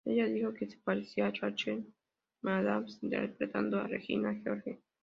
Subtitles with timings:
[0.03, 1.85] Ella dijo que se parecía a Rachel
[2.41, 4.79] McAdams interpretando a Regina George.